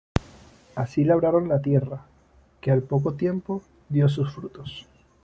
Así 0.73 1.03
labraron 1.03 1.47
la 1.47 1.61
tierra, 1.61 2.07
que 2.59 2.71
al 2.71 2.81
poco 2.81 3.13
tiempo 3.13 3.61
dio 3.87 4.09
sus 4.09 4.31
frutos. 4.33 4.87